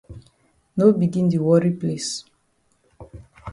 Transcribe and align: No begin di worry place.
No 0.77 0.85
begin 1.01 1.25
di 1.31 1.37
worry 1.45 1.73
place. 1.79 2.11